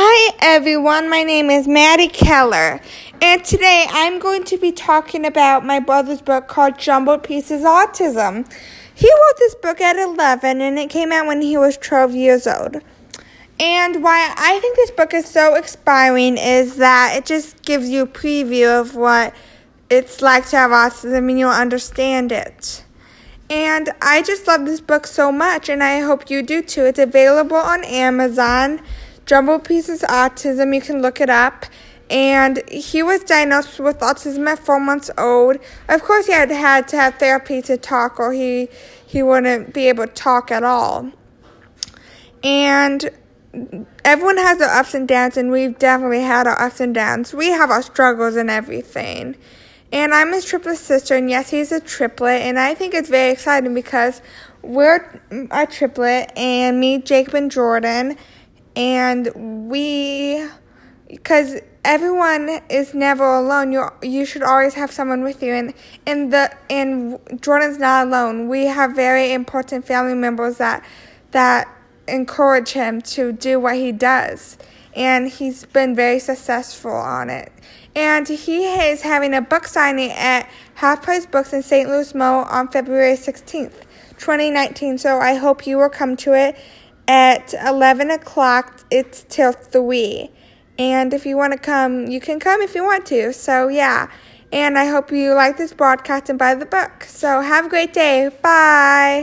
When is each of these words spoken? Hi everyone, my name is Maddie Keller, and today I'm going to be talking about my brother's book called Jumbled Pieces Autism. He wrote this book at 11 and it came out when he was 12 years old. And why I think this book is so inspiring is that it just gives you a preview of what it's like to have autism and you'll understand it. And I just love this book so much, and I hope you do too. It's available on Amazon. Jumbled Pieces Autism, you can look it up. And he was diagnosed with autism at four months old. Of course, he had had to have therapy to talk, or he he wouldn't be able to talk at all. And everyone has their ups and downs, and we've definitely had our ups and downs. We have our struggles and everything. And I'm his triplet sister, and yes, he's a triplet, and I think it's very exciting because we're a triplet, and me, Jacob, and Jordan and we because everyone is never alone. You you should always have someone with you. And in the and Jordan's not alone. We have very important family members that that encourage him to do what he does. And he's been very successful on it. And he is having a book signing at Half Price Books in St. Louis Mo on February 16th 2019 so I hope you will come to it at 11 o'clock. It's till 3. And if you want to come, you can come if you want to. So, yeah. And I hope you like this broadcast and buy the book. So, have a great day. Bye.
Hi 0.00 0.32
everyone, 0.38 1.10
my 1.10 1.24
name 1.24 1.50
is 1.50 1.66
Maddie 1.66 2.06
Keller, 2.06 2.80
and 3.20 3.44
today 3.44 3.84
I'm 3.90 4.20
going 4.20 4.44
to 4.44 4.56
be 4.56 4.70
talking 4.70 5.26
about 5.26 5.66
my 5.66 5.80
brother's 5.80 6.22
book 6.22 6.46
called 6.46 6.78
Jumbled 6.78 7.24
Pieces 7.24 7.62
Autism. 7.62 8.48
He 8.94 9.10
wrote 9.10 9.38
this 9.38 9.56
book 9.56 9.80
at 9.80 9.96
11 9.96 10.60
and 10.60 10.78
it 10.78 10.88
came 10.88 11.10
out 11.10 11.26
when 11.26 11.42
he 11.42 11.56
was 11.56 11.76
12 11.78 12.14
years 12.14 12.46
old. 12.46 12.76
And 13.58 14.04
why 14.04 14.32
I 14.36 14.60
think 14.60 14.76
this 14.76 14.92
book 14.92 15.12
is 15.12 15.26
so 15.26 15.56
inspiring 15.56 16.38
is 16.38 16.76
that 16.76 17.16
it 17.16 17.26
just 17.26 17.64
gives 17.64 17.88
you 17.88 18.02
a 18.02 18.06
preview 18.06 18.80
of 18.80 18.94
what 18.94 19.34
it's 19.90 20.22
like 20.22 20.48
to 20.50 20.58
have 20.58 20.70
autism 20.70 21.28
and 21.28 21.40
you'll 21.40 21.50
understand 21.50 22.30
it. 22.30 22.84
And 23.50 23.90
I 24.00 24.22
just 24.22 24.46
love 24.46 24.64
this 24.64 24.80
book 24.80 25.08
so 25.08 25.32
much, 25.32 25.68
and 25.68 25.82
I 25.82 26.00
hope 26.00 26.30
you 26.30 26.42
do 26.42 26.62
too. 26.62 26.84
It's 26.84 26.98
available 26.98 27.56
on 27.56 27.82
Amazon. 27.82 28.80
Jumbled 29.28 29.62
Pieces 29.62 30.00
Autism, 30.08 30.74
you 30.74 30.80
can 30.80 31.02
look 31.02 31.20
it 31.20 31.28
up. 31.28 31.66
And 32.08 32.62
he 32.70 33.02
was 33.02 33.22
diagnosed 33.24 33.78
with 33.78 33.98
autism 33.98 34.48
at 34.48 34.58
four 34.58 34.80
months 34.80 35.10
old. 35.18 35.58
Of 35.90 36.02
course, 36.02 36.26
he 36.26 36.32
had 36.32 36.50
had 36.50 36.88
to 36.88 36.96
have 36.96 37.16
therapy 37.16 37.60
to 37.60 37.76
talk, 37.76 38.18
or 38.18 38.32
he 38.32 38.70
he 39.06 39.22
wouldn't 39.22 39.74
be 39.74 39.88
able 39.88 40.06
to 40.06 40.12
talk 40.14 40.50
at 40.50 40.64
all. 40.64 41.12
And 42.42 43.10
everyone 44.06 44.38
has 44.38 44.56
their 44.56 44.70
ups 44.70 44.94
and 44.94 45.06
downs, 45.06 45.36
and 45.36 45.50
we've 45.50 45.78
definitely 45.78 46.22
had 46.22 46.46
our 46.46 46.58
ups 46.58 46.80
and 46.80 46.94
downs. 46.94 47.34
We 47.34 47.48
have 47.48 47.70
our 47.70 47.82
struggles 47.82 48.36
and 48.36 48.48
everything. 48.48 49.36
And 49.92 50.14
I'm 50.14 50.32
his 50.32 50.46
triplet 50.46 50.78
sister, 50.78 51.14
and 51.14 51.28
yes, 51.28 51.50
he's 51.50 51.72
a 51.72 51.80
triplet, 51.80 52.40
and 52.40 52.58
I 52.58 52.72
think 52.72 52.94
it's 52.94 53.10
very 53.10 53.32
exciting 53.32 53.74
because 53.74 54.22
we're 54.62 55.20
a 55.50 55.66
triplet, 55.66 56.32
and 56.38 56.80
me, 56.80 57.02
Jacob, 57.02 57.34
and 57.34 57.50
Jordan 57.50 58.16
and 58.78 59.68
we 59.68 60.48
because 61.08 61.56
everyone 61.84 62.60
is 62.70 62.94
never 62.94 63.34
alone. 63.34 63.72
You 63.72 63.88
you 64.02 64.24
should 64.24 64.42
always 64.42 64.74
have 64.74 64.92
someone 64.92 65.22
with 65.22 65.42
you. 65.42 65.52
And 65.52 65.74
in 66.06 66.30
the 66.30 66.56
and 66.70 67.18
Jordan's 67.42 67.78
not 67.78 68.06
alone. 68.06 68.48
We 68.48 68.66
have 68.66 68.94
very 68.94 69.32
important 69.32 69.84
family 69.84 70.14
members 70.14 70.58
that 70.58 70.84
that 71.32 71.68
encourage 72.06 72.70
him 72.70 73.02
to 73.02 73.32
do 73.32 73.58
what 73.58 73.74
he 73.74 73.90
does. 73.90 74.56
And 74.94 75.28
he's 75.28 75.64
been 75.66 75.94
very 75.94 76.20
successful 76.20 76.92
on 76.92 77.30
it. 77.30 77.52
And 77.96 78.28
he 78.28 78.64
is 78.64 79.02
having 79.02 79.34
a 79.34 79.42
book 79.42 79.66
signing 79.66 80.12
at 80.12 80.48
Half 80.74 81.02
Price 81.02 81.26
Books 81.26 81.52
in 81.52 81.62
St. 81.62 81.88
Louis 81.88 82.14
Mo 82.14 82.44
on 82.48 82.68
February 82.68 83.16
16th 83.16 83.84
2019 84.18 84.98
so 84.98 85.18
I 85.20 85.34
hope 85.34 85.64
you 85.64 85.78
will 85.78 85.88
come 85.88 86.16
to 86.16 86.34
it 86.34 86.58
at 87.08 87.54
11 87.54 88.10
o'clock. 88.10 88.80
It's 88.90 89.24
till 89.28 89.52
3. 89.52 90.30
And 90.78 91.12
if 91.12 91.26
you 91.26 91.36
want 91.36 91.52
to 91.54 91.58
come, 91.58 92.06
you 92.06 92.20
can 92.20 92.38
come 92.38 92.60
if 92.62 92.74
you 92.76 92.84
want 92.84 93.06
to. 93.06 93.32
So, 93.32 93.68
yeah. 93.68 94.08
And 94.52 94.78
I 94.78 94.86
hope 94.86 95.10
you 95.10 95.34
like 95.34 95.56
this 95.56 95.72
broadcast 95.72 96.30
and 96.30 96.38
buy 96.38 96.54
the 96.54 96.66
book. 96.66 97.04
So, 97.04 97.40
have 97.40 97.66
a 97.66 97.68
great 97.68 97.92
day. 97.92 98.30
Bye. 98.42 99.16